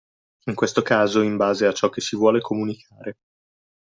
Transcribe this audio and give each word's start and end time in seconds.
In 0.47 0.55
questo 0.55 0.81
caso 0.81 1.21
in 1.21 1.37
base 1.37 1.67
a 1.67 1.73
ciò 1.73 1.89
che 1.89 2.01
si 2.01 2.15
vuole 2.15 2.41
comunicare. 2.41 3.17